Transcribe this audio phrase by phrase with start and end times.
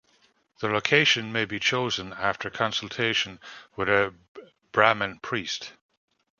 [0.61, 3.39] The location may be chosen after consultation
[3.75, 4.15] with a
[4.71, 5.73] Brahmin priest.